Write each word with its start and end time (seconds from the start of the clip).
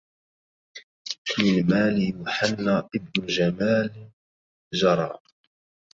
من 1.39 1.67
مال 1.69 2.01
يوحنا 2.09 2.89
ابن 2.95 3.25
جمال 3.25 4.11
جرى 4.73 5.19